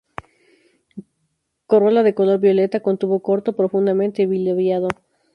Corola 1.67 2.01
de 2.01 2.15
color 2.15 2.39
violeta, 2.39 2.79
con 2.79 2.97
tubo 2.97 3.21
corto, 3.21 3.55
profundamente 3.55 4.25
bilabiado. 4.25 4.87